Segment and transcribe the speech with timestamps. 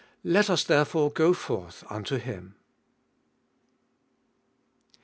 [0.23, 2.55] Let us therefore go forth unto Him.